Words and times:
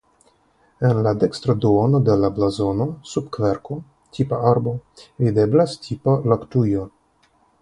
En 0.87 1.01
la 1.07 1.11
dekstra 1.23 1.55
duono 1.65 1.99
de 2.07 2.15
la 2.23 2.31
blazono 2.39 2.87
sub 3.11 3.27
kverko 3.37 3.77
(tipa 4.19 4.41
arbo) 4.53 4.75
videblas 5.27 5.81
tipa 5.87 6.19
laktujo. 6.35 6.89